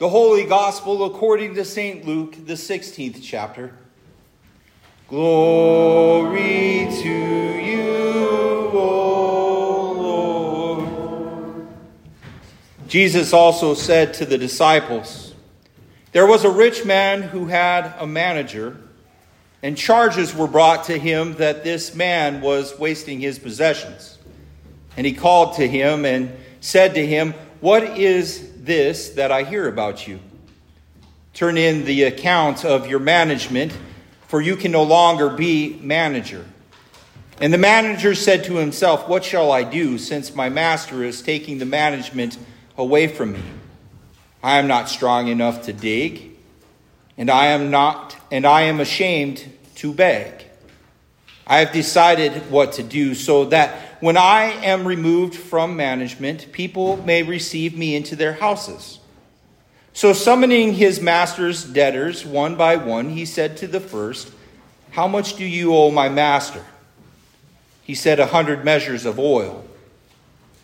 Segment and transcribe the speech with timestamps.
[0.00, 2.06] The Holy Gospel according to St.
[2.06, 3.74] Luke, the 16th chapter.
[5.08, 7.08] Glory to
[7.60, 9.92] you, O
[10.88, 11.68] Lord.
[12.88, 15.34] Jesus also said to the disciples,
[16.12, 18.80] There was a rich man who had a manager,
[19.62, 24.16] and charges were brought to him that this man was wasting his possessions.
[24.96, 29.68] And he called to him and said to him, What is this that I hear
[29.68, 30.20] about you.
[31.34, 33.76] Turn in the account of your management,
[34.28, 36.44] for you can no longer be manager.
[37.40, 41.58] And the manager said to himself, What shall I do, since my master is taking
[41.58, 42.36] the management
[42.76, 43.42] away from me?
[44.42, 46.36] I am not strong enough to dig,
[47.16, 50.44] and I am not, and I am ashamed to beg.
[51.46, 56.96] I have decided what to do so that when I am removed from management, people
[56.98, 58.98] may receive me into their houses.
[59.92, 64.32] So, summoning his master's debtors one by one, he said to the first,
[64.92, 66.64] How much do you owe my master?
[67.82, 69.64] He said, A hundred measures of oil.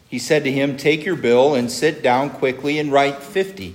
[0.08, 3.74] He said to him, Take your bill and sit down quickly and write fifty.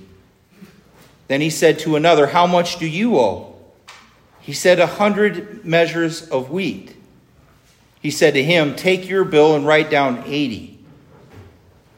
[1.28, 3.56] Then he said to another, How much do you owe?
[4.40, 6.96] He said, A hundred measures of wheat.
[8.02, 10.80] He said to him, Take your bill and write down 80.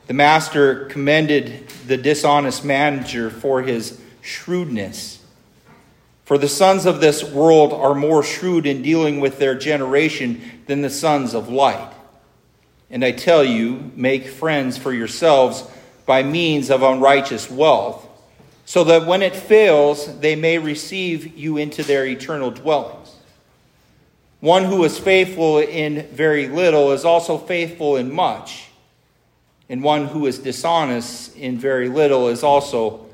[0.08, 5.24] The master commended the dishonest manager for his shrewdness.
[6.26, 10.82] For the sons of this world are more shrewd in dealing with their generation than
[10.82, 11.94] the sons of light.
[12.90, 15.64] And I tell you, make friends for yourselves
[16.06, 18.08] by means of unrighteous wealth,
[18.66, 22.98] so that when it fails, they may receive you into their eternal dwelling.
[24.44, 28.68] One who is faithful in very little is also faithful in much.
[29.70, 33.06] And one who is dishonest in very little is also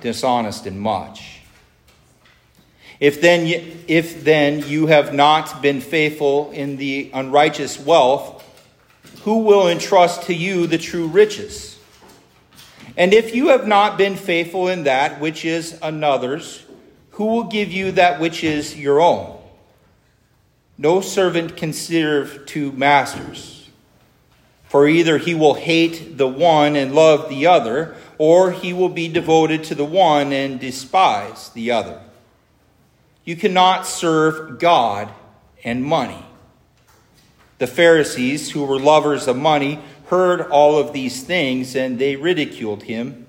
[0.00, 1.40] dishonest in much.
[2.98, 3.44] If then,
[3.88, 8.42] if then you have not been faithful in the unrighteous wealth,
[9.24, 11.78] who will entrust to you the true riches?
[12.96, 16.64] And if you have not been faithful in that which is another's,
[17.10, 19.39] who will give you that which is your own?
[20.80, 23.68] No servant can serve two masters,
[24.64, 29.06] for either he will hate the one and love the other, or he will be
[29.06, 32.00] devoted to the one and despise the other.
[33.26, 35.10] You cannot serve God
[35.62, 36.24] and money.
[37.58, 42.84] The Pharisees, who were lovers of money, heard all of these things, and they ridiculed
[42.84, 43.26] him.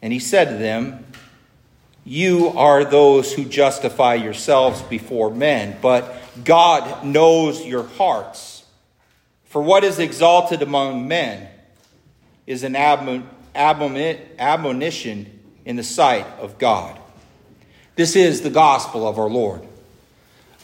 [0.00, 1.04] And he said to them,
[2.04, 8.64] You are those who justify yourselves before men, but God knows your hearts.
[9.44, 11.48] For what is exalted among men
[12.46, 13.26] is an admonition
[15.64, 16.98] in the sight of God.
[17.94, 19.62] This is the gospel of our Lord.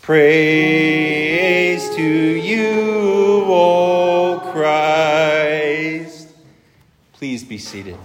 [0.02, 6.28] Praise to you, O Christ.
[7.14, 7.96] Please be seated.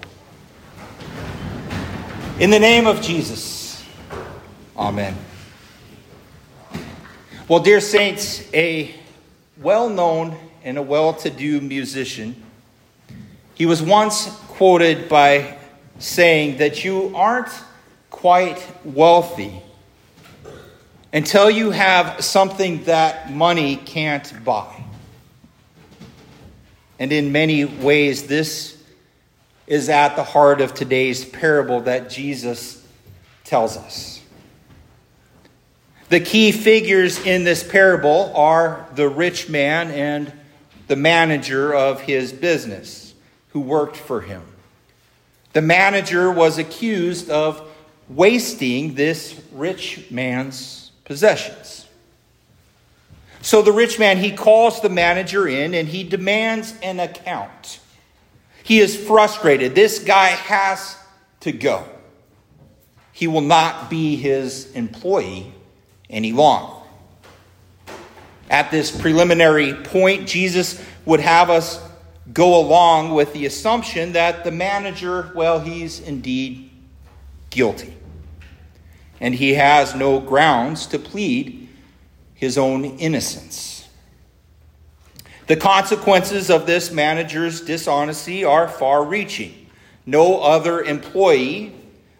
[2.39, 3.83] In the name of Jesus,
[4.77, 5.17] Amen.
[7.47, 8.93] Well, dear saints, a
[9.55, 10.35] well known
[10.65, 12.35] and a well to do musician,
[13.53, 15.57] he was once quoted by
[15.97, 17.47] saying that you aren't
[18.09, 19.61] quite wealthy
[21.13, 24.83] until you have something that money can't buy.
[26.99, 28.77] And in many ways, this
[29.67, 32.85] is at the heart of today's parable that Jesus
[33.45, 34.16] tells us.
[36.09, 40.31] The key figures in this parable are the rich man and
[40.87, 43.13] the manager of his business
[43.49, 44.41] who worked for him.
[45.51, 47.61] The manager was accused of
[48.07, 51.85] wasting this rich man's possessions.
[53.41, 57.79] So the rich man, he calls the manager in and he demands an account.
[58.63, 59.75] He is frustrated.
[59.75, 60.97] This guy has
[61.41, 61.85] to go.
[63.11, 65.53] He will not be his employee
[66.09, 66.73] any longer.
[68.49, 71.81] At this preliminary point, Jesus would have us
[72.33, 76.69] go along with the assumption that the manager, well, he's indeed
[77.49, 77.93] guilty.
[79.19, 81.69] And he has no grounds to plead
[82.33, 83.87] his own innocence.
[85.47, 89.69] The consequences of this manager's dishonesty are far reaching.
[90.05, 91.73] No other employee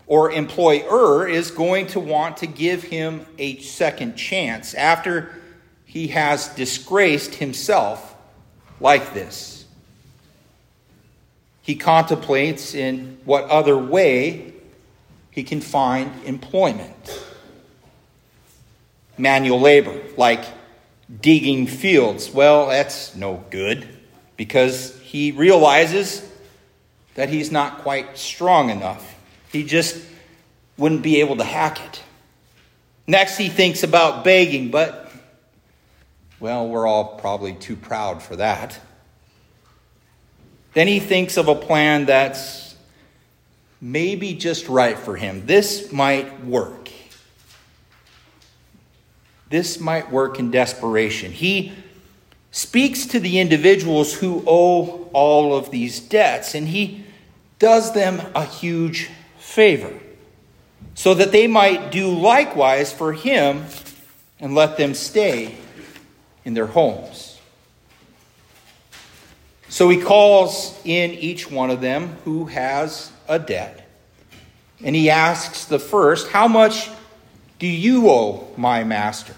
[0.07, 5.35] or employer is going to want to give him a second chance after
[5.85, 8.15] he has disgraced himself
[8.79, 9.65] like this.
[11.61, 14.53] He contemplates in what other way
[15.31, 17.23] he can find employment.
[19.17, 20.45] Manual labor, like
[21.21, 23.87] digging fields, well, that's no good
[24.37, 26.25] because he realizes
[27.15, 29.16] that he's not quite strong enough.
[29.57, 29.99] He just
[30.77, 32.03] wouldn't be able to hack it.
[33.07, 35.11] Next, he thinks about begging, but,
[36.39, 38.79] well, we're all probably too proud for that.
[40.75, 42.75] Then he thinks of a plan that's
[43.81, 45.47] maybe just right for him.
[45.47, 46.91] This might work.
[49.49, 51.31] This might work in desperation.
[51.31, 51.73] He
[52.51, 57.05] speaks to the individuals who owe all of these debts, and he
[57.57, 59.09] does them a huge
[59.57, 59.91] favor
[60.93, 63.65] so that they might do likewise for him
[64.39, 65.57] and let them stay
[66.45, 67.39] in their homes.
[69.67, 73.89] So he calls in each one of them who has a debt.
[74.83, 76.91] And he asks the first, How much
[77.57, 79.33] do you owe my master?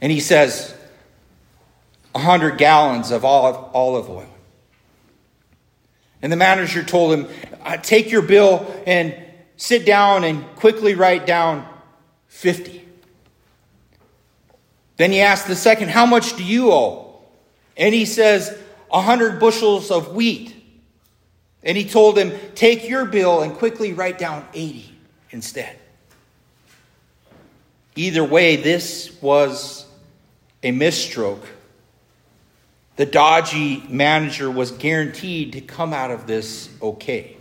[0.00, 0.74] And he says,
[2.16, 4.31] A hundred gallons of olive, oil.
[6.22, 7.28] And the manager told him,
[7.62, 9.14] uh, Take your bill and
[9.56, 11.68] sit down and quickly write down
[12.28, 12.82] 50.
[14.96, 17.20] Then he asked the second, How much do you owe?
[17.76, 18.56] And he says,
[18.92, 20.54] A hundred bushels of wheat.
[21.64, 24.94] And he told him, Take your bill and quickly write down 80
[25.30, 25.76] instead.
[27.96, 29.86] Either way, this was
[30.62, 31.44] a misstroke.
[32.96, 37.36] The dodgy manager was guaranteed to come out of this okay.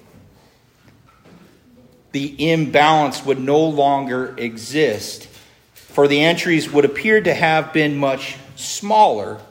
[2.14, 5.28] The imbalance would no longer exist,
[5.74, 9.42] for the entries would appear to have been much smaller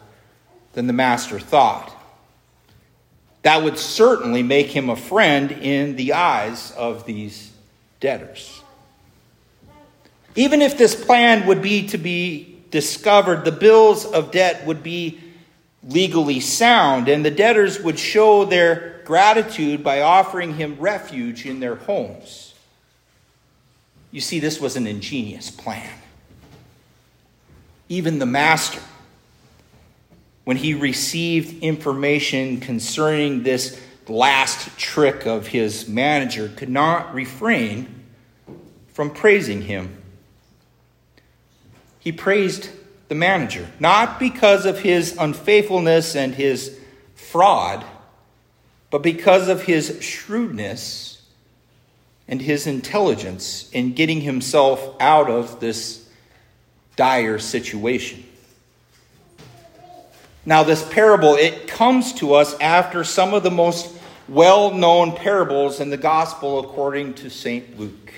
[0.73, 1.95] than the master thought.
[3.43, 7.51] That would certainly make him a friend in the eyes of these
[7.99, 8.63] debtors.
[10.35, 15.21] Even if this plan would be to be discovered, the bills of debt would be
[15.87, 21.77] legally sound, and the debtors would show their gratitude by offering him refuge in their
[21.77, 22.55] homes.
[24.11, 25.91] You see, this was an ingenious plan.
[27.89, 28.81] Even the master
[30.51, 38.05] when he received information concerning this last trick of his manager, could not refrain
[38.89, 39.97] from praising him.
[42.01, 42.71] He praised
[43.11, 46.79] the manager, not because of his unfaithfulness and his
[47.17, 47.85] fraud,
[48.89, 51.21] but because of his shrewdness
[52.29, 56.09] and his intelligence in getting himself out of this
[56.95, 58.23] dire situation.
[60.47, 63.93] Now, this parable, it comes to us after some of the most
[64.29, 67.77] well known parables in the gospel according to St.
[67.77, 68.13] Luke,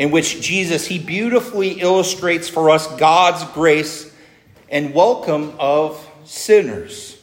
[0.00, 4.10] in which Jesus, he beautifully illustrates for us God's grace
[4.70, 7.22] and welcome of sinners.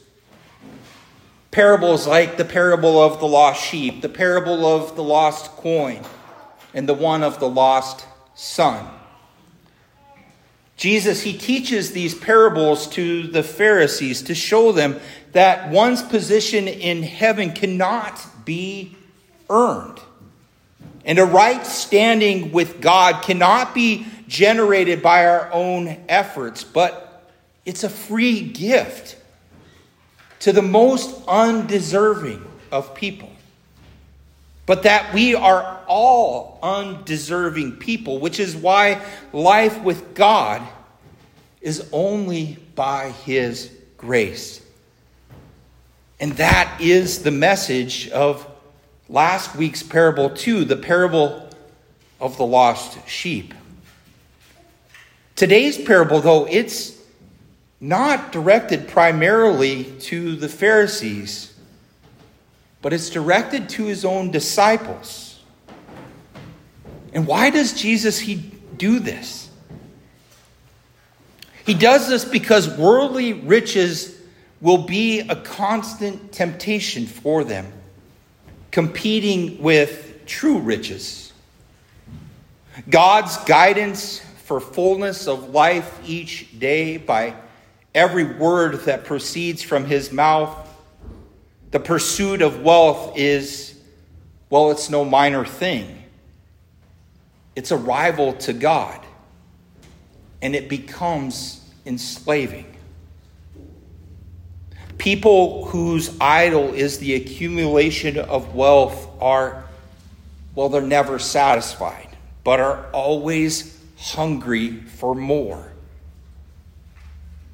[1.50, 6.04] Parables like the parable of the lost sheep, the parable of the lost coin,
[6.72, 8.88] and the one of the lost son.
[10.76, 15.00] Jesus, he teaches these parables to the Pharisees to show them
[15.32, 18.96] that one's position in heaven cannot be
[19.50, 20.00] earned.
[21.08, 27.32] And a right standing with God cannot be generated by our own efforts, but
[27.66, 29.16] it's a free gift
[30.40, 33.32] to the most undeserving of people.
[34.66, 40.62] But that we are all undeserving people, which is why life with God
[41.62, 44.62] is only by His grace.
[46.20, 48.46] And that is the message of
[49.10, 51.50] last week's parable, too the parable
[52.20, 53.54] of the lost sheep.
[55.36, 57.00] Today's parable, though, it's
[57.80, 61.54] not directed primarily to the Pharisees
[62.82, 65.42] but it's directed to his own disciples.
[67.14, 69.50] And why does Jesus he do this?
[71.66, 74.18] He does this because worldly riches
[74.62, 77.72] will be a constant temptation for them,
[78.78, 81.34] competing with true riches.
[82.88, 87.34] God's guidance for fullness of life each day by
[87.96, 90.56] every word that proceeds from his mouth
[91.72, 93.82] the pursuit of wealth is,
[94.52, 96.04] well, it's no minor thing.
[97.56, 99.04] It's a rival to God,
[100.40, 102.77] and it becomes enslaving.
[104.98, 109.68] People whose idol is the accumulation of wealth are
[110.58, 112.08] well, they're never satisfied,
[112.44, 115.72] but are always hungry for more.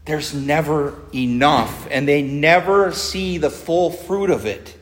[0.06, 4.78] There's never enough, and they never see the full fruit of it.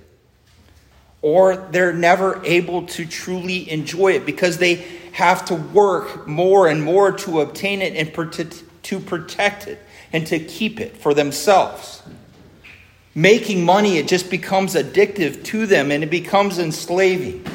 [1.24, 6.84] Or they're never able to truly enjoy it because they have to work more and
[6.84, 8.14] more to obtain it and
[8.84, 9.80] to protect it
[10.14, 12.04] and to keep it for themselves.
[13.14, 17.46] Making money, it just becomes addictive to them and it becomes enslaving.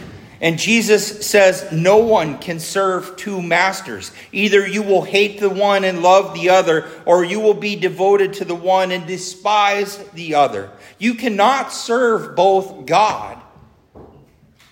[0.41, 4.13] And Jesus says, No one can serve two masters.
[4.33, 8.35] Either you will hate the one and love the other, or you will be devoted
[8.35, 10.71] to the one and despise the other.
[10.99, 13.41] You cannot serve both God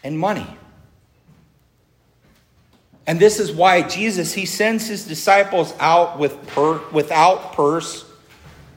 [0.03, 0.47] and money.
[3.07, 8.05] And this is why Jesus, he sends his disciples out with per, without purse,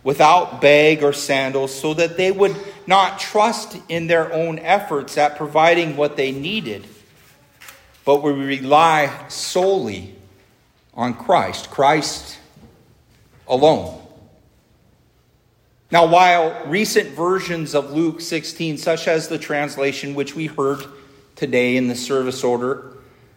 [0.07, 2.55] without bag or sandals, so that they would
[2.87, 6.87] not trust in their own efforts at providing what they needed,
[8.05, 10.15] but would rely solely
[10.93, 12.39] on Christ, Christ
[13.49, 14.01] alone.
[15.91, 20.85] Now, while recent versions of Luke 16, such as the translation which we heard
[21.35, 22.93] today in the service order,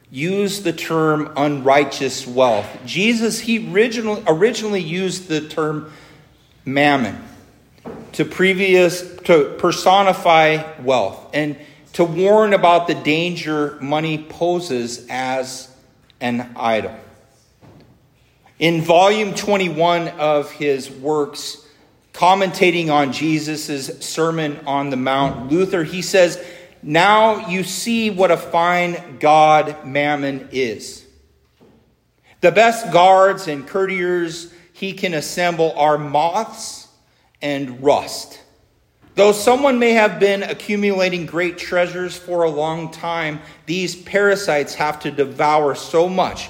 [0.08, 2.68] use the term unrighteous wealth.
[2.86, 5.92] Jesus, he originally, originally used the term
[6.74, 7.22] mammon
[8.12, 11.56] to previous to personify wealth and
[11.92, 15.74] to warn about the danger money poses as
[16.20, 16.94] an idol.
[18.58, 21.66] In volume 21 of his works,
[22.12, 26.42] commentating on Jesus' Sermon on the Mount, Luther, he says,
[26.82, 31.04] now you see what a fine god Mammon is.
[32.40, 36.88] The best guards and courtiers he can assemble are moths
[37.42, 38.40] and rust.
[39.14, 44.98] Though someone may have been accumulating great treasures for a long time, these parasites have
[45.00, 46.48] to devour so much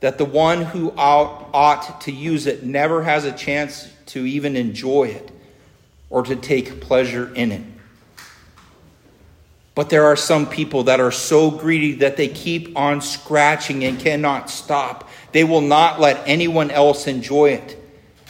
[0.00, 5.08] that the one who ought to use it never has a chance to even enjoy
[5.08, 5.30] it
[6.08, 7.62] or to take pleasure in it.
[9.74, 14.00] But there are some people that are so greedy that they keep on scratching and
[14.00, 15.05] cannot stop.
[15.36, 17.76] They will not let anyone else enjoy it.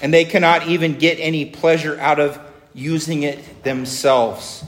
[0.02, 2.36] And they cannot even get any pleasure out of
[2.74, 4.64] using it themselves.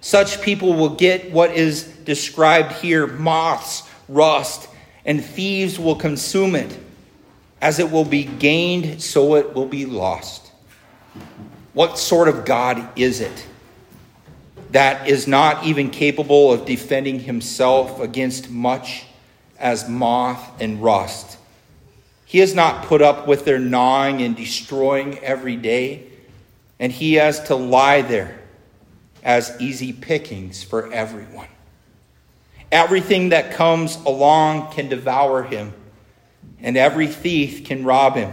[0.00, 4.68] Such people will get what is described here moths, rust,
[5.04, 6.76] and thieves will consume it.
[7.62, 10.50] As it will be gained, so it will be lost.
[11.72, 13.46] What sort of God is it?
[14.70, 19.06] that is not even capable of defending himself against much
[19.60, 21.38] as moth and rust.
[22.26, 26.08] He has not put up with their gnawing and destroying every day,
[26.78, 28.40] and he has to lie there
[29.22, 31.46] as easy pickings for everyone.
[32.72, 35.72] Everything that comes along can devour him,
[36.60, 38.32] and every thief can rob him.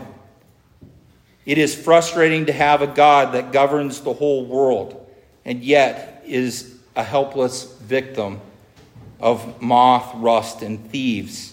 [1.46, 5.08] It is frustrating to have a God that governs the whole world,
[5.46, 8.42] and yet is a helpless victim
[9.20, 11.53] of moth, rust, and thieves.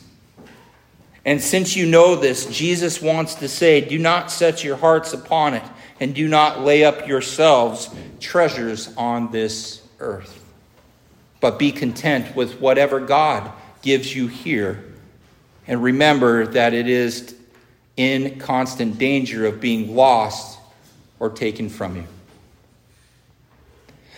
[1.25, 5.55] And since you know this, Jesus wants to say, Do not set your hearts upon
[5.55, 5.63] it,
[5.99, 10.43] and do not lay up yourselves treasures on this earth.
[11.41, 13.51] But be content with whatever God
[13.83, 14.85] gives you here.
[15.67, 17.35] And remember that it is
[17.97, 20.59] in constant danger of being lost
[21.19, 22.05] or taken from you.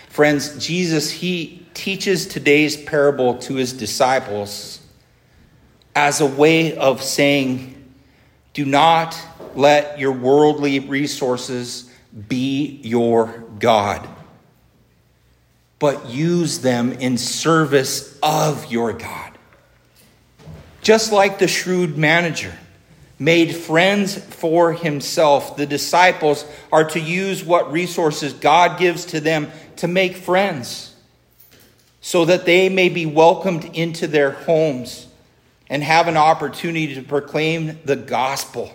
[0.09, 4.82] Friends, Jesus, he teaches today's parable to his disciples
[5.94, 7.72] as a way of saying,
[8.52, 9.18] do not
[9.54, 11.90] let your worldly resources
[12.28, 14.06] be your God,
[15.78, 19.32] but use them in service of your God.
[20.82, 22.52] Just like the shrewd manager
[23.18, 29.50] made friends for himself, the disciples are to use what resources God gives to them
[29.76, 30.94] to make friends
[32.00, 35.06] so that they may be welcomed into their homes
[35.73, 38.71] and have an opportunity to proclaim the gospel,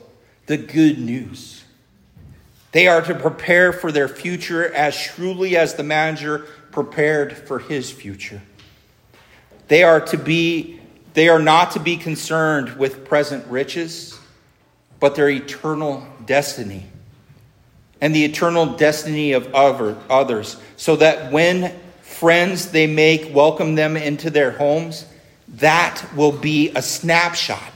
[0.48, 1.64] the good news.
[2.72, 7.92] They are to prepare for their future as shrewdly as the manager prepared for his
[7.92, 8.42] future.
[9.68, 10.82] They are to be
[11.14, 14.20] they are not to be concerned with present riches,
[15.00, 16.88] but their eternal destiny
[18.02, 24.32] and the eternal destiny of others, so that when friends they make welcome them into
[24.32, 25.06] their homes,
[25.48, 27.72] that will be a snapshot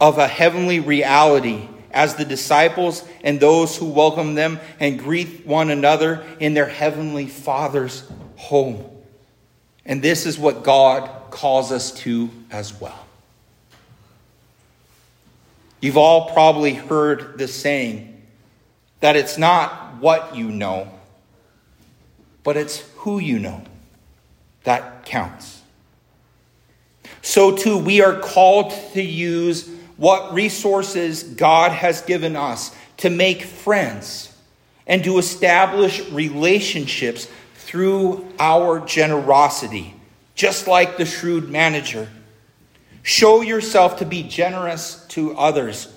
[0.00, 5.70] of a heavenly reality as the disciples and those who welcome them and greet one
[5.70, 8.84] another in their heavenly Father's home.
[9.84, 13.06] And this is what God calls us to as well.
[15.80, 18.22] You've all probably heard the saying
[19.00, 20.88] that it's not what you know,
[22.44, 23.62] but it's who you know
[24.64, 25.61] that counts.
[27.22, 33.42] So, too, we are called to use what resources God has given us to make
[33.42, 34.36] friends
[34.88, 39.94] and to establish relationships through our generosity,
[40.34, 42.08] just like the shrewd manager.
[43.04, 45.92] Show yourself to be generous to others,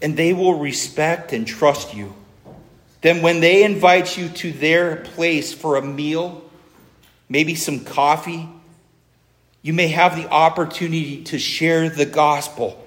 [0.00, 2.14] and they will respect and trust you.
[3.00, 6.42] Then, when they invite you to their place for a meal,
[7.28, 8.48] maybe some coffee,
[9.64, 12.86] you may have the opportunity to share the gospel,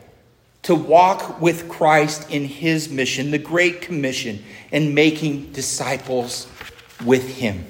[0.61, 6.45] to walk with Christ in his mission, the Great Commission, and making disciples
[7.03, 7.65] with him.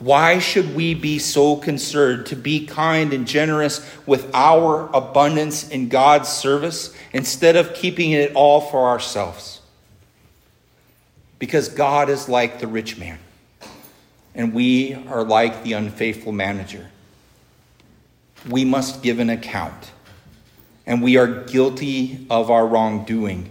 [0.00, 5.88] Why should we be so concerned to be kind and generous with our abundance in
[5.88, 9.62] God's service instead of keeping it all for ourselves?
[11.38, 13.18] Because God is like the rich man,
[14.34, 16.90] and we are like the unfaithful manager.
[18.48, 19.92] We must give an account,
[20.86, 23.50] and we are guilty of our wrongdoing,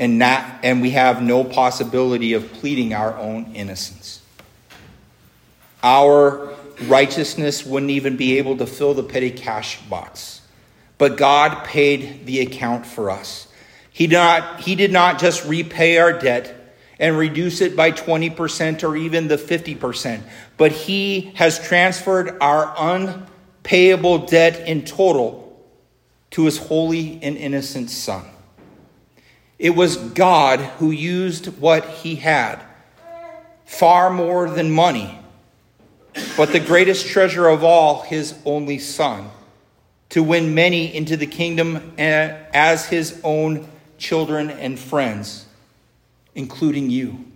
[0.00, 4.20] and, not, and we have no possibility of pleading our own innocence.
[5.82, 6.54] Our
[6.86, 10.40] righteousness wouldn't even be able to fill the petty cash box.
[10.98, 13.46] But God paid the account for us.
[13.92, 16.57] He, not, he did not just repay our debt
[16.98, 20.22] and reduce it by 20% or even the 50%,
[20.56, 25.44] but He has transferred our unpayable debt in total
[26.30, 28.24] to His holy and innocent Son.
[29.58, 32.60] It was God who used what He had,
[33.64, 35.18] far more than money
[36.36, 39.30] but the greatest treasure of all, his only Son,
[40.10, 43.68] to win many into the kingdom eh, as his own
[43.98, 45.46] children and friends,
[46.38, 47.26] including you.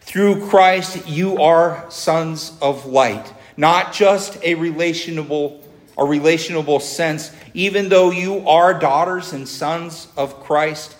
[0.00, 5.62] Through Christ, you are sons of light, not just a relationable
[5.98, 10.94] a relationable sense, even though you are daughters and sons of Christ,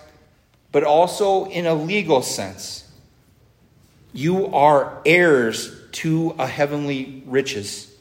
[0.71, 2.89] but also in a legal sense.
[4.11, 7.95] You are heirs to a heavenly riches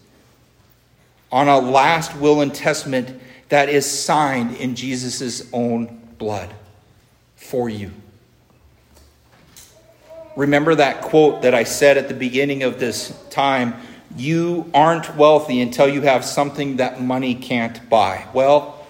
[1.30, 6.50] on a last will and testament that is signed in Jesus' own blood
[7.36, 7.92] for you.
[10.36, 13.74] Remember that quote that I said at the beginning of this time
[14.16, 18.26] you aren't wealthy until you have something that money can't buy.
[18.34, 18.86] Well,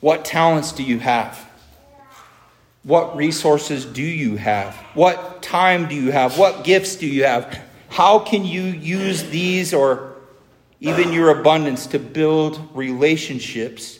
[0.00, 1.46] what talents do you have?
[2.82, 4.74] What resources do you have?
[4.94, 6.38] What time do you have?
[6.38, 7.60] What gifts do you have?
[7.88, 10.14] How can you use these or
[10.80, 13.98] even your abundance to build relationships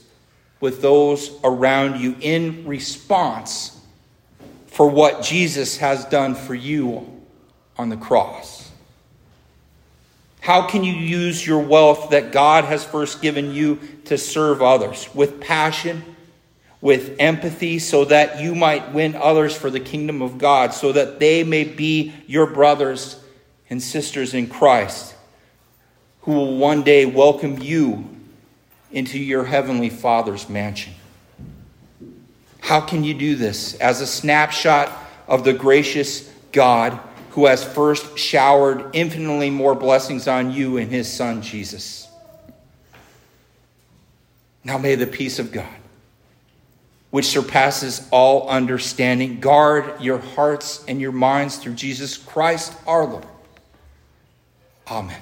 [0.61, 3.80] with those around you in response
[4.81, 7.07] for what Jesus has done for you
[7.77, 8.71] on the cross?
[10.41, 15.07] How can you use your wealth that God has first given you to serve others
[15.15, 16.03] with passion?
[16.81, 21.21] with empathy so that you might win others for the kingdom of God, so that
[21.21, 23.23] they may be your brothers
[23.69, 25.15] and sisters in Christ,
[26.23, 28.09] who will one day welcome you
[28.91, 30.95] into your heavenly Father's mansion.
[32.61, 33.75] How can you do this?
[33.75, 34.91] As a snapshot
[35.27, 36.99] of the gracious God
[37.31, 42.09] who has first showered infinitely more blessings on you in his Son, Jesus.
[44.65, 45.81] Now may the peace of God
[47.11, 49.41] which surpasses all understanding.
[49.41, 53.27] Guard your hearts and your minds through Jesus Christ our Lord.
[54.89, 55.21] Amen.